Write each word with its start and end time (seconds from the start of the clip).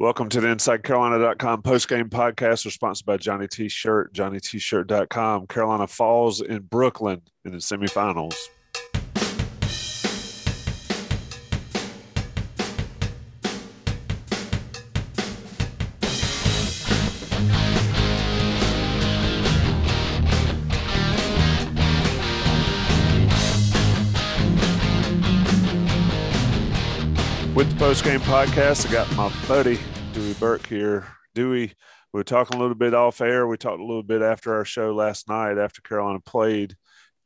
Welcome 0.00 0.30
to 0.30 0.40
the 0.40 0.46
InsideCarolina.com 0.46 1.60
post-game 1.60 2.08
podcast. 2.08 2.64
We're 2.64 2.70
sponsored 2.70 3.04
by 3.04 3.18
Johnny 3.18 3.46
T-Shirt, 3.46 4.14
JohnnyT-Shirt.com. 4.14 5.46
Carolina 5.46 5.86
falls 5.86 6.40
in 6.40 6.62
Brooklyn 6.62 7.20
in 7.44 7.52
the 7.52 7.58
semifinals. 7.58 8.34
With 27.54 27.68
the 27.68 27.76
post-game 27.78 28.20
podcast, 28.20 28.88
I 28.88 28.92
got 28.92 29.14
my 29.14 29.30
buddy 29.46 29.78
Dewey 30.12 30.34
Burke 30.34 30.66
here. 30.66 31.06
Dewey, 31.34 31.72
we 32.12 32.18
were 32.18 32.24
talking 32.24 32.58
a 32.58 32.60
little 32.60 32.74
bit 32.74 32.94
off 32.94 33.20
air. 33.20 33.46
We 33.46 33.56
talked 33.56 33.80
a 33.80 33.84
little 33.84 34.02
bit 34.02 34.22
after 34.22 34.54
our 34.54 34.64
show 34.64 34.92
last 34.92 35.28
night 35.28 35.56
after 35.56 35.80
Carolina 35.82 36.18
played 36.20 36.74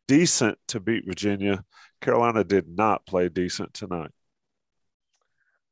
decent 0.06 0.58
to 0.68 0.80
beat 0.80 1.06
Virginia. 1.06 1.64
Carolina 2.02 2.44
did 2.44 2.68
not 2.68 3.06
play 3.06 3.28
decent 3.30 3.72
tonight. 3.72 4.10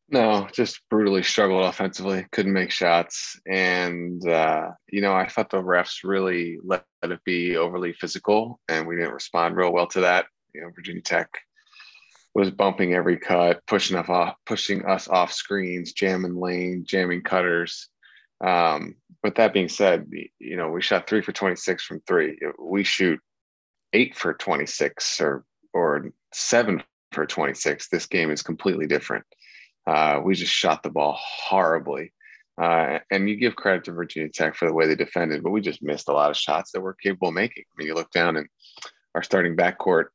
No, 0.09 0.49
just 0.53 0.81
brutally 0.91 1.23
struggled 1.23 1.65
offensively, 1.65 2.27
couldn't 2.33 2.53
make 2.53 2.71
shots. 2.71 3.39
And, 3.47 4.27
uh, 4.27 4.71
you 4.89 5.01
know, 5.01 5.15
I 5.15 5.29
thought 5.29 5.51
the 5.51 5.63
refs 5.63 6.05
really 6.05 6.59
let 6.63 6.85
it 7.03 7.25
be 7.25 7.57
overly 7.57 7.93
physical, 7.93 8.61
and 8.69 8.87
we 8.87 8.97
didn't 8.97 9.15
respond 9.15 9.57
real 9.57 9.73
well 9.73 9.87
to 9.89 10.01
that. 10.01 10.27
You 10.55 10.63
know, 10.63 10.71
Virginia 10.75 11.03
Tech 11.03 11.29
was 12.35 12.51
bumping 12.51 12.95
every 12.95 13.19
cut, 13.19 13.61
pushing 13.67 13.97
us 13.97 14.09
off, 14.09 14.35
pushing 14.47 14.85
us 14.87 15.09
off 15.09 15.33
screens, 15.33 15.93
jamming 15.93 16.37
lane, 16.37 16.85
jamming 16.87 17.23
cutters. 17.23 17.89
Um, 18.43 18.97
but 19.23 19.37
that 19.37 19.53
being 19.53 19.69
said, 19.69 20.11
you 20.39 20.57
know, 20.57 20.71
we 20.71 20.83
shot 20.83 21.07
three 21.07 21.23
for 21.23 21.33
26 21.33 21.85
from 21.85 22.01
three. 22.07 22.39
We 22.59 22.85
shoot 22.85 23.21
eight 23.93 24.17
for 24.17 24.35
26 24.35 25.21
or 25.21 25.45
or 25.75 26.11
seven 26.33 26.83
for 27.13 27.27
26. 27.27 27.89
This 27.89 28.07
game 28.07 28.31
is 28.31 28.43
completely 28.43 28.87
different. 28.87 29.25
Uh, 29.87 30.21
we 30.25 30.35
just 30.35 30.53
shot 30.53 30.83
the 30.83 30.91
ball 30.91 31.19
horribly. 31.19 32.13
Uh, 32.61 32.99
and 33.11 33.29
you 33.29 33.37
give 33.37 33.57
credit 33.57 33.85
to 33.85 33.93
Virginia 33.93 34.29
Tech 34.29 34.55
for 34.55 34.69
the 34.69 34.75
way 34.75 34.87
they 34.87 34.95
defended, 34.95 35.43
but 35.43 35.51
we 35.51 35.61
just 35.61 35.83
missed 35.83 36.09
a 36.09 36.13
lot 36.13 36.31
of 36.31 36.37
shots 36.37 36.71
that 36.73 36.81
we're 36.81 36.95
capable 36.95 37.29
of 37.29 37.35
making. 37.35 37.65
I 37.67 37.73
mean, 37.77 37.89
you 37.89 37.95
look 37.95 38.11
down 38.11 38.37
and 38.37 38.47
our 39.15 39.23
starting 39.23 39.57
backcourt 39.57 40.07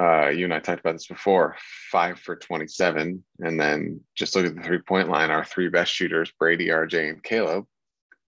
uh, 0.00 0.28
you 0.30 0.44
and 0.44 0.54
I 0.54 0.60
talked 0.60 0.80
about 0.80 0.92
this 0.92 1.08
before, 1.08 1.56
five 1.90 2.18
for 2.18 2.36
27. 2.36 3.22
And 3.40 3.60
then 3.60 4.00
just 4.14 4.34
look 4.34 4.46
at 4.46 4.54
the 4.54 4.62
three 4.62 4.78
point 4.78 5.10
line. 5.10 5.30
Our 5.30 5.44
three 5.44 5.68
best 5.68 5.92
shooters, 5.92 6.32
Brady, 6.38 6.68
RJ, 6.68 7.10
and 7.10 7.22
Caleb, 7.22 7.66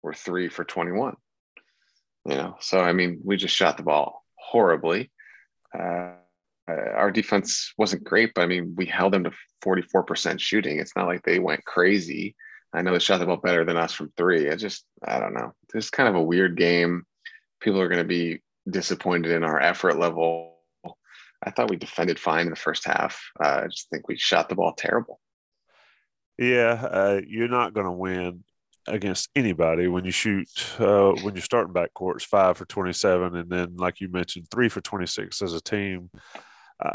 were 0.03 0.13
three 0.13 0.49
for 0.49 0.65
21. 0.65 1.17
You 2.27 2.35
know, 2.35 2.57
so 2.61 2.81
I 2.81 2.93
mean, 2.93 3.21
we 3.25 3.37
just 3.37 3.57
shot 3.57 3.79
the 3.79 3.83
ball 3.85 4.25
horribly. 4.35 5.11
Uh, 5.77 6.13
our 6.69 7.11
defense 7.11 7.73
wasn't 7.79 8.05
great, 8.05 8.33
but 8.35 8.43
I 8.43 8.47
mean, 8.47 8.75
we 8.77 8.87
held 8.87 9.15
them 9.15 9.25
to 9.25 9.33
44% 9.65 10.39
shooting. 10.41 10.79
It's 10.79 10.95
not 10.95 11.07
like 11.07 11.23
they 11.23 11.39
went 11.39 11.65
crazy. 11.65 12.37
I 12.75 12.83
know 12.83 12.93
they 12.93 12.99
shot 12.99 13.19
the 13.19 13.27
ball 13.27 13.39
better 13.39 13.65
than 13.65 13.77
us 13.77 13.93
from 13.93 14.13
three. 14.17 14.51
I 14.51 14.57
just, 14.57 14.85
I 15.07 15.19
don't 15.19 15.35
know. 15.35 15.53
It's 15.75 15.91
kind 15.91 16.09
of 16.09 16.15
a 16.17 16.23
weird 16.23 16.57
game. 16.57 17.05
People 17.61 17.81
are 17.81 17.89
going 17.89 17.99
to 17.99 18.05
be 18.05 18.41
disappointed 18.71 19.33
in 19.33 19.43
our 19.43 19.61
effort 19.61 19.99
level 19.99 20.52
I 21.43 21.51
thought 21.51 21.71
we 21.71 21.77
defended 21.77 22.19
fine 22.19 22.47
in 22.47 22.51
the 22.51 22.57
first 22.57 22.87
half. 22.87 23.21
Uh, 23.43 23.63
I 23.65 23.67
just 23.67 23.91
think 23.91 24.09
we 24.09 24.17
shot 24.17 24.49
the 24.49 24.55
ball 24.55 24.73
terrible. 24.73 25.21
Yeah, 26.39 26.87
uh, 26.91 27.21
you're 27.27 27.49
not 27.49 27.75
going 27.75 27.87
to 27.87 27.93
win 27.93 28.45
against 28.87 29.29
anybody 29.37 29.87
when 29.87 30.05
you 30.05 30.11
shoot 30.11 30.49
uh, 30.79 31.13
when 31.23 31.35
you're 31.35 31.43
starting 31.43 31.73
backcourts 31.73 32.23
five 32.23 32.57
for 32.57 32.65
27 32.65 33.37
and 33.37 33.49
then 33.49 33.77
like 33.77 34.01
you 34.01 34.09
mentioned 34.09 34.47
three 34.51 34.69
for 34.69 34.81
26 34.81 35.41
as 35.41 35.55
a 35.55 35.61
team 35.61 36.11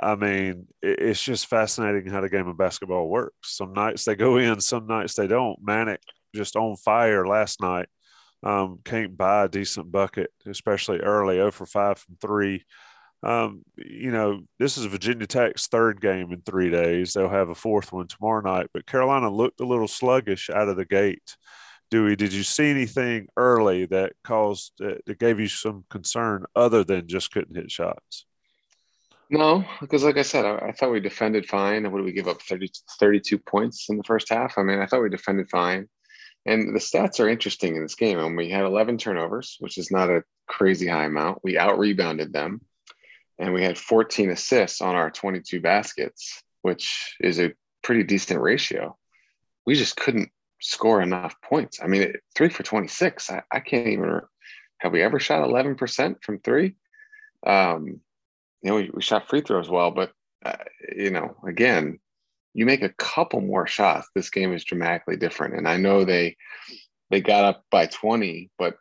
i 0.02 0.14
mean 0.16 0.68
it's 0.82 1.24
just 1.24 1.48
fascinating 1.48 2.12
how 2.12 2.20
the 2.20 2.28
game 2.28 2.48
of 2.48 2.58
basketball 2.58 3.08
works 3.08 3.56
some 3.56 3.72
nights 3.72 4.04
they 4.04 4.16
go 4.16 4.36
in 4.36 4.60
some 4.60 4.86
nights 4.86 5.14
they 5.14 5.28
don't 5.28 5.66
Manek 5.66 6.00
just 6.36 6.58
on 6.58 6.76
fire 6.76 7.26
last 7.26 7.62
night 7.62 7.88
um, 8.44 8.80
can't 8.84 9.18
buy 9.18 9.46
a 9.46 9.50
decent 9.50 9.90
bucket 9.90 10.30
especially 10.46 11.00
early 11.00 11.36
0 11.36 11.52
for 11.52 11.66
5 11.66 11.98
from 11.98 12.18
3 12.20 12.66
um, 13.24 13.64
you 13.78 14.12
know, 14.12 14.44
this 14.60 14.78
is 14.78 14.86
Virginia 14.86 15.26
Tech's 15.26 15.68
third 15.68 16.00
game 16.00 16.32
in 16.32 16.42
three 16.42 16.70
days. 16.70 17.14
They'll 17.14 17.30
have 17.30 17.50
a 17.50 17.56
fourth 17.56 17.92
one 17.92 18.08
tomorrow 18.08 18.42
night. 18.42 18.68
But 18.74 18.86
Carolina 18.86 19.30
looked 19.30 19.60
a 19.60 19.66
little 19.66 19.88
sluggish 19.88 20.50
out 20.50 20.70
of 20.70 20.78
the 20.78 20.86
gate. 20.86 21.36
Dewey, 21.90 22.16
did 22.16 22.34
you 22.34 22.44
see 22.44 22.70
anything 22.70 23.28
early 23.38 23.86
that 23.88 24.14
caused 24.24 24.74
that 24.80 25.20
gave 25.20 25.40
you 25.40 25.48
some 25.48 25.86
concern 25.90 26.46
other 26.56 26.84
than 26.84 27.08
just 27.08 27.32
couldn't 27.32 27.56
hit 27.56 27.72
shots? 27.72 28.26
No, 29.30 29.66
because 29.82 30.04
like 30.04 30.18
I 30.18 30.22
said, 30.22 30.46
I, 30.46 30.68
I, 30.68 30.72
thought 30.72 30.92
we 30.92 31.02
defended 31.02 31.48
fine. 31.48 31.90
What 31.92 31.98
did 31.98 32.06
we 32.06 32.14
give 32.14 32.30
up? 32.30 32.42
30, 32.42 32.72
32 32.98 33.38
points 33.38 33.88
in 33.90 33.98
the 33.98 34.04
first 34.04 34.30
half. 34.30 34.58
I 34.58 34.64
mean, 34.64 34.80
I 34.80 34.86
thought 34.86 35.02
we 35.02 35.10
defended 35.10 35.50
fine. 35.50 35.90
And 36.46 36.74
the 36.74 36.80
stats 36.80 37.20
are 37.20 37.28
interesting 37.28 37.76
in 37.76 37.82
this 37.82 37.96
game. 37.96 38.20
And 38.20 38.38
we 38.38 38.50
had 38.50 38.64
11 38.64 38.98
turnovers, 38.98 39.58
which 39.60 39.78
is 39.78 39.92
not 39.92 40.10
a 40.10 40.24
crazy 40.48 40.88
high 40.88 41.06
amount. 41.06 41.40
We 41.44 41.58
out 41.58 41.78
rebounded 41.78 42.32
them 42.32 42.62
and 43.40 43.54
we 43.54 43.64
had 43.64 43.78
14 43.78 44.32
assists 44.32 44.82
on 44.82 44.96
our 44.96 45.12
22 45.12 45.62
baskets, 45.62 46.44
which 46.62 47.16
is 47.20 47.40
a 47.40 47.54
pretty 47.84 48.04
decent 48.04 48.42
ratio. 48.42 48.98
We 49.66 49.76
just 49.76 49.98
couldn't 49.98 50.30
score 50.62 51.02
enough 51.02 51.36
points. 51.42 51.80
I 51.82 51.88
mean, 51.88 52.14
three 52.36 52.50
for 52.50 52.64
26. 52.64 53.30
I, 53.30 53.44
I 53.52 53.60
can't 53.60 53.88
even. 53.88 54.22
Have 54.80 54.92
we 54.92 55.02
ever 55.02 55.20
shot 55.20 55.48
11% 55.48 56.24
from 56.24 56.40
three? 56.40 56.76
Um, 57.46 58.00
you 58.62 58.70
know, 58.70 58.76
we, 58.76 58.92
we 58.94 59.02
shot 59.02 59.28
free 59.28 59.42
throws 59.42 59.70
well, 59.70 59.90
but 59.90 60.12
uh, 60.46 60.56
you 60.96 61.10
know, 61.10 61.36
again, 61.48 62.00
you 62.54 62.66
make 62.66 62.84
a 62.84 62.90
couple 62.90 63.42
more 63.42 63.68
shots, 63.68 64.08
this 64.16 64.30
game 64.30 64.54
is 64.54 64.64
dramatically 64.64 65.16
different. 65.16 65.56
And 65.56 65.68
I 65.68 65.78
know 65.78 66.04
they 66.04 66.38
they 67.10 67.22
got 67.22 67.46
up 67.46 67.64
by 67.72 67.86
20, 67.86 68.52
but 68.58 68.78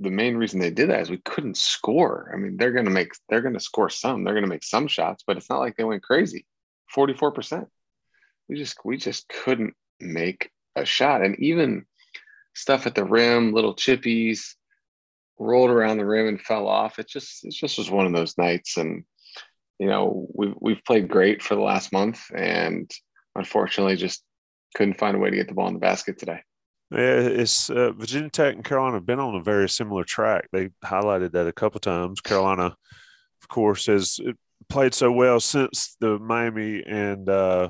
the 0.00 0.10
main 0.10 0.36
reason 0.36 0.58
they 0.58 0.70
did 0.70 0.88
that 0.88 1.00
is 1.00 1.10
we 1.10 1.18
couldn't 1.18 1.58
score. 1.58 2.30
I 2.32 2.38
mean, 2.38 2.56
they're 2.56 2.72
going 2.72 2.86
to 2.86 2.90
make, 2.90 3.12
they're 3.28 3.42
going 3.42 3.54
to 3.54 3.60
score 3.60 3.90
some, 3.90 4.24
they're 4.24 4.34
going 4.34 4.44
to 4.44 4.50
make 4.50 4.64
some 4.64 4.86
shots, 4.86 5.22
but 5.26 5.36
it's 5.36 5.50
not 5.50 5.60
like 5.60 5.76
they 5.76 5.84
went 5.84 6.02
crazy. 6.02 6.46
44%. 6.96 7.66
We 8.48 8.56
just, 8.56 8.78
we 8.84 8.96
just 8.96 9.28
couldn't 9.28 9.74
make 10.00 10.50
a 10.74 10.84
shot. 10.84 11.22
And 11.22 11.38
even 11.38 11.84
stuff 12.54 12.86
at 12.86 12.94
the 12.94 13.04
rim, 13.04 13.52
little 13.52 13.76
chippies 13.76 14.54
rolled 15.38 15.70
around 15.70 15.98
the 15.98 16.06
rim 16.06 16.28
and 16.28 16.40
fell 16.40 16.66
off. 16.66 16.98
It 16.98 17.06
just, 17.06 17.44
it 17.44 17.52
just 17.52 17.76
was 17.78 17.90
one 17.90 18.06
of 18.06 18.12
those 18.12 18.38
nights. 18.38 18.78
And, 18.78 19.04
you 19.78 19.86
know, 19.86 20.26
we've, 20.34 20.54
we've 20.60 20.84
played 20.84 21.08
great 21.08 21.42
for 21.42 21.54
the 21.54 21.62
last 21.62 21.92
month 21.92 22.22
and 22.34 22.90
unfortunately 23.36 23.96
just 23.96 24.24
couldn't 24.74 24.98
find 24.98 25.14
a 25.14 25.18
way 25.18 25.30
to 25.30 25.36
get 25.36 25.48
the 25.48 25.54
ball 25.54 25.68
in 25.68 25.74
the 25.74 25.80
basket 25.80 26.18
today. 26.18 26.40
It's 26.92 27.70
uh, 27.70 27.92
Virginia 27.92 28.30
Tech 28.30 28.54
and 28.54 28.64
Carolina 28.64 28.96
have 28.96 29.06
been 29.06 29.20
on 29.20 29.36
a 29.36 29.42
very 29.42 29.68
similar 29.68 30.02
track. 30.02 30.48
They 30.52 30.70
highlighted 30.84 31.32
that 31.32 31.46
a 31.46 31.52
couple 31.52 31.78
times. 31.78 32.20
Carolina, 32.20 32.74
of 33.42 33.48
course, 33.48 33.86
has 33.86 34.18
uh, 34.26 34.32
played 34.68 34.94
so 34.94 35.12
well 35.12 35.38
since 35.38 35.96
the 36.00 36.18
Miami 36.18 36.82
and 36.84 37.28
uh, 37.28 37.68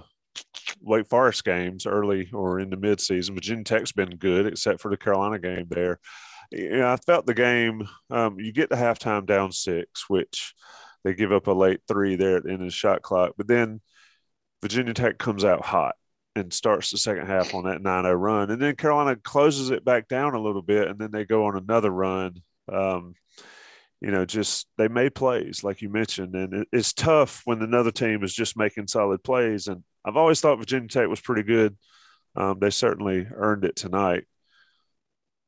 Wake 0.81 1.07
Forest 1.07 1.45
games 1.45 1.87
early 1.87 2.31
or 2.33 2.61
in 2.61 2.71
the 2.71 2.77
midseason. 2.77 3.35
Virginia 3.35 3.65
Tech's 3.65 3.93
been 3.93 4.17
good, 4.17 4.47
except 4.47 4.81
for 4.81 4.91
the 4.91 4.97
Carolina 4.97 5.39
game 5.39 5.67
there. 5.69 6.01
I 6.53 6.97
felt 7.07 7.27
the 7.27 7.35
game. 7.35 7.87
Um, 8.11 8.41
you 8.41 8.53
get 8.53 8.71
the 8.71 8.77
halftime 8.77 9.27
down 9.27 9.53
six, 9.53 10.09
which 10.09 10.55
they 11.05 11.15
give 11.15 11.31
up 11.31 11.47
a 11.47 11.53
late 11.53 11.81
three 11.87 12.17
there 12.17 12.39
at 12.39 12.45
the 12.45 12.51
end 12.51 12.63
of 12.63 12.69
the 12.69 12.73
shot 12.73 13.03
clock, 13.03 13.35
but 13.37 13.47
then 13.47 13.81
Virginia 14.63 14.95
Tech 14.95 15.19
comes 15.19 15.45
out 15.45 15.65
hot 15.65 15.95
and 16.37 16.53
starts 16.53 16.91
the 16.91 16.99
second 16.99 17.27
half 17.27 17.55
on 17.55 17.65
that 17.65 17.83
9-0 17.83 18.19
run. 18.21 18.51
And 18.51 18.61
then 18.63 18.77
Carolina 18.77 19.17
closes 19.17 19.71
it 19.71 19.85
back 19.85 20.09
down 20.09 20.35
a 20.35 20.41
little 20.41 20.63
bit, 20.63 20.89
and 20.89 20.99
then 20.99 21.11
they 21.11 21.25
go 21.25 21.47
on 21.47 21.57
another 21.57 21.91
run. 21.91 22.43
Um, 22.73 23.15
you 24.01 24.11
know, 24.11 24.25
just 24.25 24.67
they 24.79 24.89
made 24.89 25.15
plays, 25.15 25.63
like 25.63 25.83
you 25.83 25.91
mentioned, 25.91 26.35
and 26.35 26.67
it's 26.73 26.93
tough 26.93 27.43
when 27.45 27.63
another 27.63 27.91
team 27.91 28.25
is 28.25 28.35
just 28.35 28.57
making 28.57 28.87
solid 28.87 29.23
plays. 29.23 29.69
And 29.69 29.85
I've 30.05 30.17
always 30.17 30.41
thought 30.41 30.59
Virginia 30.59 30.89
Tech 30.89 31.09
was 31.09 31.21
pretty 31.21 31.43
good 31.43 31.77
Um, 32.37 32.59
they 32.61 32.71
certainly 32.71 33.27
earned 33.35 33.65
it 33.65 33.77
tonight. 33.77 34.25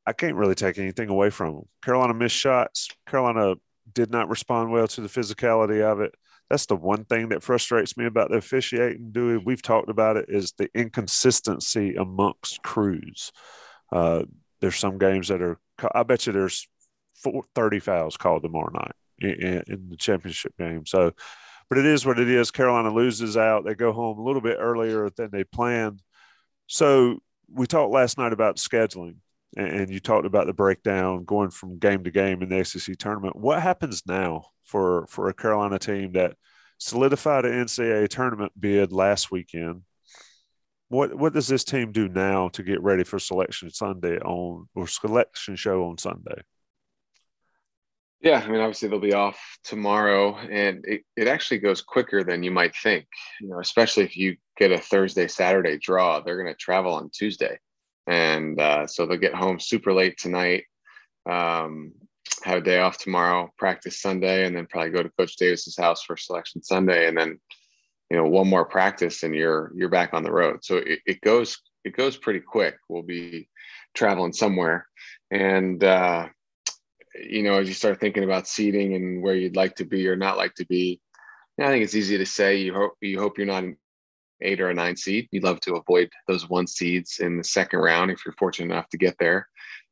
I 0.07 0.13
can't 0.13 0.35
really 0.37 0.55
take 0.57 0.79
anything 0.79 1.09
away 1.09 1.31
from 1.31 1.55
them. 1.55 1.69
Carolina 1.85 2.15
missed 2.15 2.37
shots. 2.37 2.89
Carolina 3.07 3.55
did 3.91 4.11
not 4.11 4.29
respond 4.29 4.71
well 4.71 4.89
to 4.89 5.01
the 5.01 5.09
physicality 5.09 5.83
of 5.83 6.01
it. 6.01 6.15
That's 6.51 6.67
the 6.67 6.77
one 6.77 7.05
thing 7.05 7.31
that 7.31 7.43
frustrates 7.43 7.97
me 7.97 8.05
about 8.05 8.31
the 8.31 8.37
officiating, 8.37 9.11
Dewey. 9.13 9.39
We've 9.39 9.63
talked 9.63 9.89
about 9.89 10.17
it 10.17 10.27
is 10.29 10.53
the 10.53 10.69
inconsistency 10.75 11.95
amongst 11.97 12.63
crews. 12.63 13.33
Uh, 13.91 14.25
there's 14.61 14.77
some 14.77 14.99
games 14.99 15.29
that 15.29 15.41
are, 15.41 15.59
I 15.95 16.03
bet 16.03 16.27
you 16.27 16.33
there's 16.33 16.69
four, 17.15 17.45
30 17.55 17.81
fouls 17.81 18.17
called 18.17 18.43
tomorrow 18.43 18.71
night 18.73 18.93
in, 19.19 19.63
in 19.67 19.89
the 19.89 19.97
championship 19.97 20.53
game. 20.59 20.85
So, 20.85 21.13
but 21.69 21.79
it 21.79 21.87
is 21.87 22.05
what 22.05 22.19
it 22.19 22.29
is. 22.29 22.51
Carolina 22.51 22.93
loses 22.93 23.37
out. 23.37 23.65
They 23.65 23.75
go 23.75 23.93
home 23.93 24.19
a 24.19 24.23
little 24.23 24.43
bit 24.43 24.59
earlier 24.61 25.09
than 25.09 25.31
they 25.33 25.45
planned. 25.45 26.03
So 26.67 27.19
we 27.51 27.67
talked 27.67 27.93
last 27.93 28.19
night 28.19 28.33
about 28.33 28.57
scheduling 28.57 29.17
and 29.57 29.91
you 29.91 30.01
talked 30.01 30.27
about 30.27 30.47
the 30.47 30.53
breakdown 30.53 31.25
going 31.25 31.51
from 31.51 31.79
game 31.79 32.05
to 32.05 32.11
game 32.11 32.43
in 32.43 32.49
the 32.49 32.61
ACC 32.61 32.97
tournament. 32.99 33.37
What 33.37 33.63
happens 33.63 34.03
now 34.07 34.47
for 34.65 35.07
for 35.09 35.29
a 35.29 35.35
Carolina 35.35 35.79
team 35.79 36.13
that 36.13 36.37
solidified 36.79 37.45
an 37.45 37.65
NCAA 37.65 38.09
tournament 38.09 38.53
bid 38.59 38.93
last 38.93 39.31
weekend? 39.31 39.83
What 40.89 41.15
what 41.15 41.35
does 41.35 41.49
this 41.49 41.65
team 41.65 41.93
do 41.93 42.09
now 42.09 42.49
to 42.51 42.63
get 42.63 42.83
ready 42.83 43.05
for 43.05 43.19
selection 43.19 43.71
Sunday 43.71 44.19
on 44.19 44.69
or 44.75 44.87
selection 44.87 45.57
show 45.57 45.85
on 45.85 45.99
Sunday? 45.99 46.43
Yeah, 48.21 48.41
I 48.45 48.49
mean, 48.49 48.61
obviously 48.61 48.89
they'll 48.89 49.01
be 49.01 49.15
off 49.15 49.59
tomorrow, 49.65 50.37
and 50.37 50.85
it, 50.87 51.03
it 51.17 51.27
actually 51.27 51.59
goes 51.59 51.83
quicker 51.83 52.23
than 52.23 52.45
you 52.45 52.53
might 52.53 52.77
think. 52.77 53.07
You 53.41 53.49
know, 53.49 53.59
especially 53.59 54.05
if 54.05 54.17
you 54.17 54.37
get 54.57 54.71
a 54.71 54.79
Thursday 54.79 55.27
Saturday 55.27 55.77
draw, 55.77 56.21
they're 56.21 56.41
going 56.41 56.55
to 56.55 56.57
travel 56.57 56.95
on 56.95 57.11
Tuesday 57.11 57.59
and 58.07 58.61
uh, 58.61 58.87
so 58.87 59.07
they'll 59.07 59.19
get 59.19 59.35
home 59.35 59.61
super 59.61 59.93
late 59.93 60.19
tonight. 60.19 60.65
Um, 61.29 61.93
have 62.45 62.59
a 62.59 62.63
day 62.63 62.79
off 62.79 62.99
tomorrow, 62.99 63.53
practice 63.57 64.01
Sunday, 64.01 64.47
and 64.47 64.57
then 64.57 64.67
probably 64.67 64.91
go 64.91 65.03
to 65.03 65.11
Coach 65.11 65.37
Davis's 65.37 65.77
house 65.77 66.03
for 66.03 66.17
selection 66.17 66.63
Sunday, 66.63 67.09
and 67.09 67.17
then 67.17 67.39
you 68.11 68.17
know 68.17 68.27
one 68.27 68.49
more 68.49 68.65
practice, 68.65 69.23
and 69.23 69.35
you're 69.35 69.73
you're 69.75 69.89
back 69.89 70.15
on 70.15 70.23
the 70.23 70.33
road. 70.33 70.65
So 70.65 70.79
it, 70.79 71.01
it 71.07 71.21
goes 71.21 71.59
it 71.85 71.97
goes 71.97 72.17
pretty 72.17 72.41
quick. 72.41 72.77
We'll 72.89 73.03
be 73.03 73.49
traveling 73.95 74.33
somewhere, 74.33 74.87
and 75.31 75.83
uh, 75.83 76.29
you 77.15 77.43
know 77.43 77.59
as 77.59 77.69
you 77.69 77.75
start 77.75 78.01
thinking 78.01 78.25
about 78.25 78.49
seating 78.49 78.95
and 78.95 79.23
where 79.23 79.37
you'd 79.37 79.57
like 79.57 79.77
to 79.77 79.85
be 79.85 80.09
or 80.09 80.17
not 80.17 80.37
like 80.37 80.55
to 80.57 80.67
be, 80.67 81.01
I 81.61 81.67
think 81.67 81.85
it's 81.85 81.95
easy 81.95 82.19
to 82.19 82.27
say 82.27 82.57
you 82.57 82.75
hope 82.75 82.95
you 83.01 83.21
hope 83.21 83.39
you're 83.39 83.47
not 83.47 83.65
eight 84.43 84.61
or 84.61 84.71
a 84.71 84.75
nine 84.75 84.97
seed. 84.97 85.29
You'd 85.31 85.45
love 85.45 85.61
to 85.61 85.75
avoid 85.75 86.11
those 86.29 86.49
one 86.49 86.67
seeds 86.67 87.19
in 87.21 87.39
the 87.39 87.45
second 87.45 87.81
round 87.81 88.11
if 88.11 88.25
you're 88.25 88.35
fortunate 88.39 88.73
enough 88.73 88.89
to 88.91 88.99
get 88.99 89.17
there. 89.19 89.49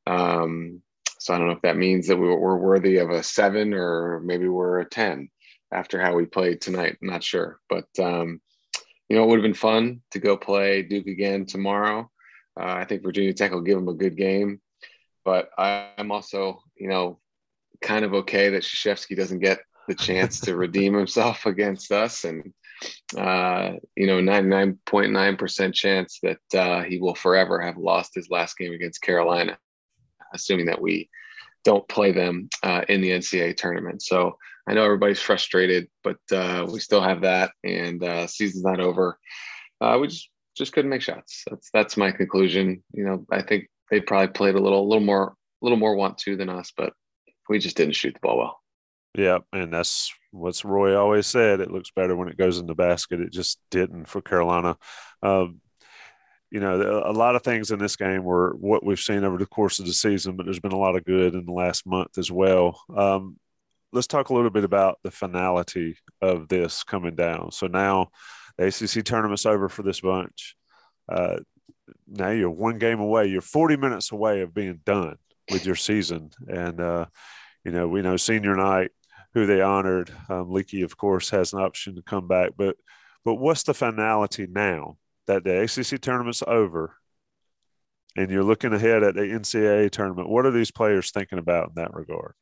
Um, 0.07 0.83
so 1.19 1.35
I 1.35 1.39
don't 1.39 1.49
know 1.49 1.55
if 1.55 1.63
that 1.63 1.77
means 1.77 2.07
that 2.07 2.17
we 2.17 2.29
we're 2.29 2.57
worthy 2.57 2.97
of 2.97 3.11
a 3.11 3.23
seven 3.23 3.75
or 3.75 4.21
maybe 4.21 4.49
we're 4.49 4.81
a 4.81 4.89
10 4.89 5.29
after 5.73 6.01
how 6.01 6.15
we 6.15 6.25
played 6.25 6.61
tonight. 6.61 6.97
I'm 7.01 7.09
not 7.09 7.23
sure. 7.23 7.61
But, 7.69 7.87
um, 7.99 8.41
you 9.09 9.17
know, 9.17 9.25
it 9.25 9.29
would 9.29 9.39
have 9.39 9.43
been 9.43 9.55
fun 9.55 10.01
to 10.13 10.19
go 10.19 10.37
play 10.37 10.83
Duke 10.83 11.07
again 11.07 11.45
tomorrow. 11.47 12.11
Uh, 12.59 12.65
I 12.65 12.85
think 12.85 13.03
Virginia 13.03 13.33
Tech 13.33 13.53
will 13.53 13.61
give 13.61 13.77
them 13.77 13.89
a 13.89 13.95
good 13.95 14.17
game. 14.17 14.61
But 15.25 15.51
I'm 15.59 16.11
also, 16.11 16.63
you 16.77 16.89
know, 16.89 17.21
kind 17.83 18.05
of 18.05 18.15
okay 18.15 18.49
that 18.51 18.63
Krzyzewski 18.63 19.17
doesn't 19.17 19.41
get 19.41 19.61
the 19.89 19.95
chance 19.95 20.41
to 20.41 20.57
redeem 20.57 20.95
himself 20.95 21.47
against 21.47 21.93
us. 21.93 22.25
And 22.25 22.53
uh, 23.17 23.73
you 23.97 24.07
know, 24.07 24.21
99.9% 24.21 25.75
chance 25.75 26.19
that 26.23 26.59
uh, 26.59 26.83
he 26.83 26.99
will 26.99 27.15
forever 27.15 27.61
have 27.61 27.77
lost 27.77 28.15
his 28.15 28.31
last 28.31 28.57
game 28.57 28.73
against 28.73 29.03
Carolina, 29.03 29.59
assuming 30.35 30.67
that 30.67 30.81
we 30.81 31.11
don't 31.65 31.87
play 31.89 32.13
them 32.13 32.49
uh, 32.63 32.83
in 32.89 33.01
the 33.01 33.11
NCAA 33.11 33.57
tournament. 33.57 34.03
So 34.03 34.37
I 34.67 34.75
know 34.75 34.85
everybody's 34.85 35.21
frustrated, 35.21 35.89
but 36.05 36.19
uh, 36.33 36.67
we 36.71 36.81
still 36.81 37.03
have 37.03 37.23
that, 37.23 37.53
and 37.65 38.03
uh, 38.03 38.27
season's 38.27 38.65
not 38.65 38.81
over. 38.81 39.19
Uh, 39.81 39.99
we 40.01 40.09
just 40.09 40.29
just 40.57 40.73
couldn't 40.73 40.91
make 40.91 41.03
shots. 41.03 41.45
That's 41.49 41.71
that's 41.73 41.97
my 41.97 42.13
conclusion. 42.13 42.83
You 42.93 43.05
know, 43.05 43.27
I 43.31 43.43
think 43.43 43.69
they 43.91 44.01
probably 44.01 44.29
played 44.29 44.55
a 44.55 44.61
little, 44.61 44.83
a 44.83 44.89
little 44.89 45.05
more, 45.05 45.29
a 45.29 45.65
little 45.65 45.79
more 45.79 45.97
want 45.97 46.19
to 46.19 46.37
than 46.37 46.49
us, 46.49 46.73
but 46.77 46.93
we 47.49 47.59
just 47.59 47.77
didn't 47.77 47.97
shoot 47.97 48.15
the 48.15 48.21
ball 48.23 48.39
well. 48.39 48.61
Yeah, 49.15 49.39
and 49.53 49.73
that's 49.73 50.13
what's 50.31 50.65
Roy 50.65 50.97
always 50.97 51.27
said. 51.27 51.61
It 51.61 51.71
looks 51.71 51.91
better 51.91 52.15
when 52.15 52.29
it 52.29 52.37
goes 52.37 52.59
in 52.59 52.67
the 52.67 52.75
basket. 52.75 53.21
It 53.21 53.33
just 53.33 53.59
didn't 53.71 54.07
for 54.07 54.21
Carolina. 54.21 54.77
Um, 55.23 55.61
you 56.51 56.61
know, 56.61 57.03
a 57.05 57.13
lot 57.13 57.37
of 57.37 57.43
things 57.43 57.71
in 57.71 57.79
this 57.79 57.97
game 57.97 58.25
were 58.25 58.55
what 58.59 58.85
we've 58.85 58.99
seen 58.99 59.25
over 59.25 59.39
the 59.39 59.47
course 59.47 59.79
of 59.79 59.87
the 59.87 59.93
season, 59.93 60.37
but 60.37 60.47
there's 60.47 60.61
been 60.61 60.73
a 60.73 60.79
lot 60.79 60.97
of 60.97 61.05
good 61.05 61.35
in 61.35 61.47
the 61.47 61.53
last 61.53 61.87
month 61.87 62.19
as 62.19 62.31
well. 62.31 62.81
Um, 62.95 63.37
let's 63.93 64.09
talk 64.09 64.31
a 64.31 64.35
little 64.35 64.51
bit 64.51 64.65
about 64.65 64.99
the 65.03 65.11
finality 65.11 65.97
of 66.21 66.49
this 66.49 66.83
coming 66.83 67.15
down. 67.15 67.53
So 67.53 67.67
now 67.69 68.11
the 68.59 68.67
ACC 68.67 69.05
tournament's 69.05 69.47
over 69.47 69.69
for 69.69 69.83
this 69.83 70.01
bunch. 70.01 70.57
Uh, 71.09 71.39
now 72.09 72.31
you're 72.31 72.51
one 72.51 72.79
game 72.79 73.01
away. 73.01 73.27
You're 73.27 73.41
40 73.41 73.77
minutes 73.77 74.11
away 74.11 74.41
of 74.41 74.55
being 74.55 74.81
done 74.85 75.17
with 75.51 75.65
your 75.65 75.77
season. 75.77 76.31
And, 76.49 76.81
uh, 76.81 77.07
you 77.65 77.71
know, 77.71 77.87
we 77.87 78.03
know 78.03 78.17
senior 78.17 78.57
night 78.57 78.91
who 79.35 79.47
they 79.47 79.61
honored. 79.61 80.13
Um, 80.29 80.51
Leaky, 80.51 80.83
of 80.83 80.97
course, 80.97 81.31
has 81.31 81.53
an 81.53 81.61
option 81.61 81.97
to 81.97 82.03
come 82.03 82.27
back, 82.27 82.51
but 82.57 82.77
but 83.25 83.35
what's 83.35 83.63
the 83.65 83.75
finality 83.75 84.47
now 84.49 84.97
that 85.27 85.45
the 85.45 85.63
ACC 85.63 86.01
tournament's 86.01 86.43
over, 86.47 86.97
and 88.17 88.31
you're 88.31 88.45
looking 88.45 88.73
ahead 88.73 89.03
at 89.03 89.15
the 89.15 89.23
NCAA 89.23 89.91
tournament? 89.91 90.29
What 90.29 90.47
are 90.47 90.51
these 90.51 90.71
players 90.71 91.11
thinking 91.11 91.39
about 91.39 91.69
in 91.69 91.75
that 91.77 91.95
regard? 91.95 92.35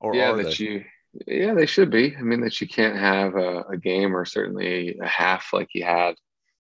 Or 0.00 0.14
yeah, 0.14 0.32
that 0.32 0.56
they? 0.56 0.64
you 0.64 0.84
yeah 1.26 1.54
they 1.54 1.66
should 1.66 1.90
be. 1.90 2.14
I 2.16 2.22
mean 2.22 2.40
that 2.42 2.60
you 2.60 2.68
can't 2.68 2.96
have 2.96 3.34
a, 3.36 3.62
a 3.70 3.76
game 3.76 4.16
or 4.16 4.24
certainly 4.24 4.98
a 5.02 5.06
half 5.06 5.52
like 5.52 5.68
you 5.74 5.84
had 5.84 6.14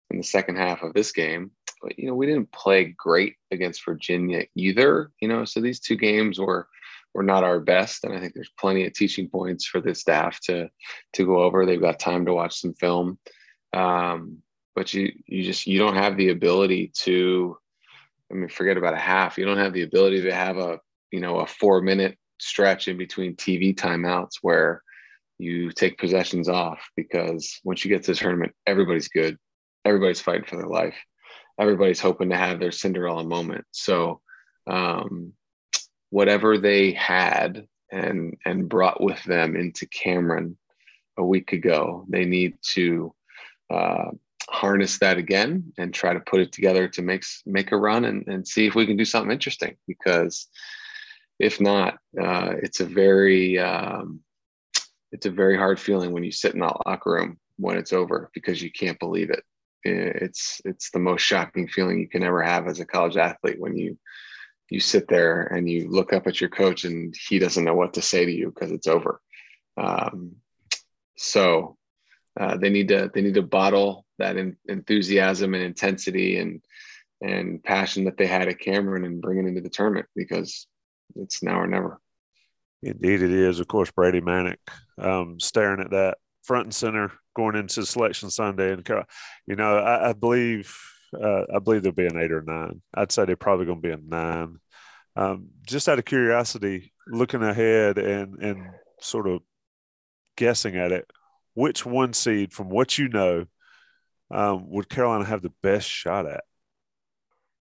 in 0.09 0.18
the 0.18 0.24
second 0.24 0.57
half 0.57 0.83
of 0.83 0.94
this 0.94 1.12
game. 1.12 1.51
But 1.81 1.97
you 1.97 2.07
know 2.07 2.15
we 2.15 2.27
didn't 2.27 2.51
play 2.51 2.94
great 2.97 3.36
against 3.50 3.86
Virginia 3.86 4.45
either. 4.56 5.12
You 5.19 5.27
know 5.27 5.45
so 5.45 5.59
these 5.59 5.80
two 5.80 5.95
games 5.95 6.39
were 6.39 6.68
we're 7.13 7.24
not 7.24 7.44
our 7.44 7.60
best 7.60 8.04
and 8.04 8.13
i 8.13 8.19
think 8.19 8.34
there's 8.34 8.52
plenty 8.60 8.86
of 8.86 8.94
teaching 8.94 9.28
points 9.30 9.66
for 9.66 9.81
the 9.81 9.94
staff 9.94 10.40
to 10.42 10.69
to 11.13 11.25
go 11.25 11.42
over. 11.42 11.66
They've 11.66 11.81
got 11.81 12.00
time 12.00 12.25
to 12.25 12.34
watch 12.34 12.60
some 12.60 12.74
film. 12.74 13.18
Um, 13.74 14.38
but 14.75 14.94
you 14.94 15.12
you 15.25 15.44
just 15.44 15.68
you 15.68 15.80
don't 15.80 15.96
have 15.96 16.18
the 16.18 16.30
ability 16.30 16.92
to 16.96 17.58
i 18.31 18.36
mean 18.36 18.50
forget 18.50 18.78
about 18.78 18.94
a 18.94 18.98
half. 18.98 19.38
You 19.38 19.46
don't 19.46 19.58
have 19.58 19.74
the 19.74 19.83
ability 19.83 20.21
to 20.24 20.33
have 20.33 20.57
a 20.57 20.80
you 21.12 21.19
know 21.19 21.40
a 21.40 21.45
four 21.45 21.81
minute 21.81 22.18
stretch 22.40 22.88
in 22.88 22.97
between 22.97 23.35
tv 23.35 23.76
timeouts 23.76 24.38
where 24.42 24.81
you 25.38 25.71
take 25.71 25.97
possessions 25.97 26.50
off 26.50 26.80
because 26.95 27.59
once 27.64 27.83
you 27.83 27.90
get 27.90 28.04
to 28.04 28.12
the 28.12 28.18
tournament 28.18 28.54
everybody's 28.66 29.09
good. 29.09 29.38
Everybody's 29.83 30.21
fighting 30.21 30.45
for 30.45 30.57
their 30.57 30.68
life. 30.68 30.95
Everybody's 31.59 32.00
hoping 32.00 32.30
to 32.30 32.38
have 32.38 32.59
their 32.59 32.71
cinderella 32.71 33.24
moment. 33.24 33.66
So 33.71 34.21
um, 34.68 35.33
whatever 36.11 36.57
they 36.57 36.91
had 36.91 37.68
and 37.91 38.37
and 38.45 38.69
brought 38.69 39.01
with 39.01 39.21
them 39.23 39.56
into 39.56 39.87
Cameron 39.87 40.56
a 41.18 41.25
week 41.25 41.51
ago. 41.53 42.06
They 42.07 42.25
need 42.25 42.57
to 42.73 43.13
uh, 43.69 44.11
harness 44.49 44.99
that 44.99 45.18
again 45.18 45.73
and 45.77 45.94
try 45.94 46.13
to 46.13 46.19
put 46.19 46.41
it 46.41 46.51
together 46.51 46.87
to 46.89 47.01
make 47.01 47.23
make 47.45 47.71
a 47.71 47.77
run 47.77 48.06
and, 48.06 48.27
and 48.27 48.47
see 48.47 48.68
if 48.68 48.75
we 48.75 48.85
can 48.85 48.97
do 48.97 49.06
something 49.06 49.31
interesting. 49.31 49.75
Because 49.87 50.47
if 51.39 51.59
not, 51.59 51.95
uh, 52.21 52.53
it's 52.61 52.81
a 52.81 52.85
very 52.85 53.57
um, 53.57 54.19
it's 55.11 55.25
a 55.25 55.31
very 55.31 55.57
hard 55.57 55.80
feeling 55.80 56.11
when 56.11 56.23
you 56.23 56.31
sit 56.31 56.53
in 56.53 56.59
that 56.59 56.85
locker 56.85 57.13
room 57.13 57.39
when 57.57 57.77
it's 57.77 57.94
over 57.94 58.30
because 58.33 58.61
you 58.61 58.71
can't 58.71 58.99
believe 58.99 59.30
it. 59.30 59.44
It's 59.83 60.61
it's 60.65 60.91
the 60.91 60.99
most 60.99 61.21
shocking 61.21 61.68
feeling 61.68 61.99
you 61.99 62.07
can 62.07 62.23
ever 62.23 62.41
have 62.44 62.68
as 62.68 62.80
a 62.80 62.85
college 62.85 63.18
athlete 63.18 63.59
when 63.59 63.75
you 63.75 63.97
you 64.71 64.80
sit 64.80 65.07
there 65.09 65.44
and 65.44 65.69
you 65.69 65.90
look 65.90 66.13
up 66.13 66.28
at 66.28 66.40
your 66.40 66.49
coach 66.49 66.85
and 66.85 67.13
he 67.28 67.37
doesn't 67.40 67.66
know 67.66 67.75
what 67.75 67.94
to 67.94 68.01
say 68.01 68.25
to 68.25 68.31
you 68.31 68.51
because 68.56 68.71
it's 68.71 68.87
over. 68.87 69.21
Um, 69.75 70.37
so 71.18 71.78
uh, 72.40 72.56
they 72.56 72.69
need 72.69 72.87
to 72.87 73.11
they 73.13 73.21
need 73.21 73.33
to 73.33 73.42
bottle 73.42 74.06
that 74.18 74.37
in, 74.37 74.56
enthusiasm 74.69 75.54
and 75.54 75.63
intensity 75.63 76.37
and 76.37 76.61
and 77.21 77.61
passion 77.61 78.06
that 78.06 78.16
they 78.18 78.25
had 78.25 78.47
at 78.47 78.59
Cameron 78.59 79.04
and 79.04 79.21
bring 79.21 79.40
it 79.40 79.45
into 79.45 79.59
the 79.59 79.69
tournament 79.69 80.07
because 80.16 80.66
it's 81.18 81.44
now 81.44 81.59
or 81.59 81.68
never. 81.68 81.99
Indeed, 82.81 83.21
it 83.21 83.31
is. 83.31 83.59
Of 83.59 83.68
course, 83.68 83.92
Brady 83.92 84.21
Manek 84.21 84.56
um, 84.97 85.37
staring 85.40 85.81
at 85.81 85.92
that 85.92 86.18
front 86.44 86.68
and 86.68 86.73
center 86.73 87.11
going 87.35 87.57
into 87.57 87.85
Selection 87.85 88.31
Sunday, 88.31 88.71
and 88.71 88.90
you 89.45 89.56
know, 89.57 89.78
I, 89.78 90.11
I 90.11 90.13
believe 90.13 90.73
uh, 91.13 91.44
I 91.54 91.59
believe 91.59 91.83
there'll 91.83 91.95
be 91.95 92.07
an 92.07 92.18
eight 92.18 92.31
or 92.31 92.42
nine. 92.42 92.81
I'd 92.94 93.11
say 93.11 93.25
they're 93.25 93.35
probably 93.35 93.66
going 93.66 93.81
to 93.81 93.87
be 93.87 93.94
a 93.94 93.97
nine. 93.97 94.59
Um, 95.15 95.49
just 95.68 95.89
out 95.89 95.99
of 95.99 96.06
curiosity, 96.06 96.94
looking 97.07 97.44
ahead 97.44 97.97
and 97.97 98.41
and 98.41 98.68
sort 99.01 99.27
of 99.27 99.41
guessing 100.37 100.77
at 100.77 100.91
it, 100.91 101.09
which 101.53 101.85
one 101.85 102.13
seed 102.13 102.53
from 102.53 102.69
what 102.69 102.97
you 102.97 103.09
know 103.09 103.45
um, 104.31 104.69
would 104.69 104.89
Carolina 104.89 105.25
have 105.25 105.41
the 105.41 105.51
best 105.61 105.89
shot 105.89 106.25
at? 106.25 106.44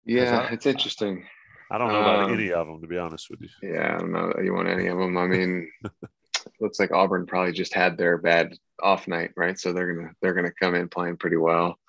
Yeah, 0.06 0.48
I- 0.50 0.54
it's 0.54 0.66
interesting. 0.66 1.26
I 1.72 1.78
don't 1.80 1.88
know 1.92 2.02
about 2.02 2.26
Um, 2.26 2.34
any 2.34 2.52
of 2.52 2.68
them 2.68 2.80
to 2.82 2.88
be 2.88 2.98
honest 2.98 3.30
with 3.30 3.42
you. 3.42 3.50
Yeah, 3.64 3.96
I 3.96 3.98
don't 3.98 4.12
know 4.12 4.32
that 4.36 4.46
you 4.46 4.54
want 4.54 4.68
any 4.70 4.86
of 4.88 4.98
them. 5.00 5.18
I 5.18 5.26
mean, 5.26 5.70
looks 6.62 6.80
like 6.80 6.92
Auburn 6.92 7.26
probably 7.26 7.54
just 7.54 7.74
had 7.74 7.98
their 7.98 8.20
bad 8.20 8.54
off 8.82 9.08
night, 9.08 9.32
right? 9.36 9.60
So 9.60 9.74
they're 9.74 9.94
gonna 9.94 10.12
they're 10.22 10.36
gonna 10.36 10.54
come 10.54 10.76
in 10.76 10.90
playing 10.90 11.18
pretty 11.18 11.38
well. 11.38 11.80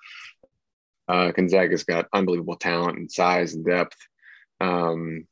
Uh, 1.07 1.31
Gonzaga's 1.31 1.83
got 1.83 2.07
unbelievable 2.11 2.55
talent 2.57 2.97
and 2.97 3.09
size 3.11 3.53
and 3.53 3.63
depth. 3.63 3.95
Um, 4.59 5.25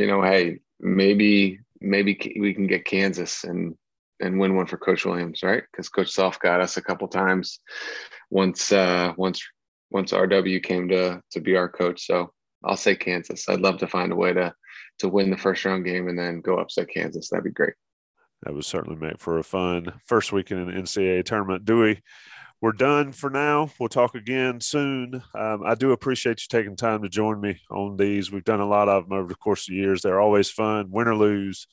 you 0.00 0.06
know, 0.06 0.22
hey, 0.22 0.60
maybe 0.80 1.60
maybe 1.80 2.36
we 2.40 2.54
can 2.54 2.66
get 2.66 2.84
Kansas 2.84 3.44
and 3.44 3.76
and 4.20 4.38
win 4.38 4.54
one 4.54 4.66
for 4.66 4.76
Coach 4.76 5.04
Williams, 5.04 5.42
right? 5.42 5.62
Because 5.70 5.88
Coach 5.88 6.10
Self 6.10 6.38
got 6.40 6.60
us 6.60 6.76
a 6.76 6.82
couple 6.82 7.08
times 7.08 7.60
once 8.30 8.72
uh, 8.72 9.12
once 9.16 9.46
once 9.90 10.12
RW 10.12 10.62
came 10.62 10.88
to 10.88 11.20
to 11.32 11.40
be 11.40 11.56
our 11.56 11.68
coach. 11.68 12.06
So 12.06 12.32
I'll 12.64 12.76
say 12.76 12.94
Kansas. 12.94 13.48
I'd 13.48 13.60
love 13.60 13.78
to 13.78 13.86
find 13.86 14.12
a 14.12 14.16
way 14.16 14.32
to 14.32 14.54
to 15.00 15.08
win 15.08 15.30
the 15.30 15.36
first 15.36 15.64
round 15.64 15.84
game 15.84 16.08
and 16.08 16.18
then 16.18 16.40
go 16.40 16.58
upset 16.58 16.88
Kansas. 16.88 17.28
That'd 17.28 17.44
be 17.44 17.50
great. 17.50 17.74
That 18.42 18.54
would 18.54 18.64
certainly 18.64 18.98
make 18.98 19.18
for 19.18 19.38
a 19.38 19.44
fun 19.44 20.00
first 20.06 20.32
weekend 20.32 20.60
in 20.60 20.66
the 20.68 20.82
NCAA 20.82 21.24
tournament. 21.24 21.66
Dewey, 21.66 22.02
we're 22.60 22.72
done 22.72 23.12
for 23.12 23.30
now. 23.30 23.70
We'll 23.78 23.88
talk 23.88 24.14
again 24.14 24.60
soon. 24.60 25.22
Um, 25.34 25.62
I 25.64 25.74
do 25.74 25.92
appreciate 25.92 26.42
you 26.42 26.46
taking 26.48 26.76
time 26.76 27.02
to 27.02 27.08
join 27.08 27.40
me 27.40 27.60
on 27.70 27.96
these. 27.96 28.30
We've 28.30 28.44
done 28.44 28.60
a 28.60 28.68
lot 28.68 28.88
of 28.88 29.08
them 29.08 29.18
over 29.18 29.28
the 29.28 29.34
course 29.34 29.68
of 29.68 29.74
years. 29.74 30.02
They're 30.02 30.20
always 30.20 30.50
fun, 30.50 30.90
win 30.90 31.08
or 31.08 31.16
lose. 31.16 31.66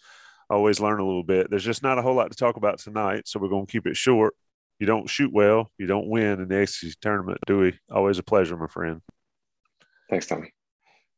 Always 0.50 0.80
learn 0.80 1.02
a 1.02 1.06
little 1.06 1.24
bit. 1.24 1.50
There's 1.50 1.66
just 1.66 1.84
not 1.84 1.98
a 1.98 2.02
whole 2.02 2.16
lot 2.16 2.32
to 2.32 2.38
talk 2.38 2.56
about 2.56 2.80
tonight, 2.80 3.28
so 3.28 3.38
we're 3.38 3.50
going 3.50 3.66
to 3.66 3.72
keep 3.72 3.86
it 3.86 3.98
short. 3.98 4.34
You 4.80 4.88
don't 4.88 5.10
shoot 5.10 5.34
well, 5.34 5.72
you 5.78 5.88
don't 5.88 6.08
win 6.08 6.40
in 6.40 6.48
the 6.48 6.62
ACC 6.62 7.00
tournament. 7.02 7.40
Dewey? 7.46 7.78
always 7.92 8.18
a 8.18 8.24
pleasure, 8.24 8.56
my 8.56 8.68
friend. 8.68 9.02
Thanks, 10.10 10.28
Tommy. 10.28 10.54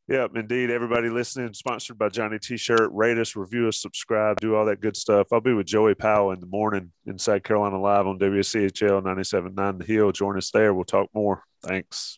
Yep, 0.09 0.37
indeed. 0.37 0.71
Everybody 0.71 1.07
listening, 1.09 1.53
sponsored 1.53 1.99
by 1.99 2.09
Johnny 2.09 2.39
T 2.39 2.57
shirt. 2.57 2.89
Rate 2.91 3.19
us, 3.19 3.35
review 3.35 3.67
us, 3.67 3.79
subscribe, 3.79 4.39
do 4.39 4.55
all 4.55 4.65
that 4.65 4.81
good 4.81 4.97
stuff. 4.97 5.27
I'll 5.31 5.39
be 5.39 5.53
with 5.53 5.67
Joey 5.67 5.93
Powell 5.93 6.31
in 6.31 6.39
the 6.39 6.47
morning 6.47 6.91
inside 7.05 7.43
Carolina 7.43 7.79
Live 7.79 8.07
on 8.07 8.17
WCHL 8.17 9.03
97.9 9.03 9.77
The 9.77 9.85
Hill. 9.85 10.11
Join 10.11 10.35
us 10.35 10.49
there. 10.49 10.73
We'll 10.73 10.83
talk 10.83 11.09
more. 11.13 11.43
Thanks. 11.63 12.17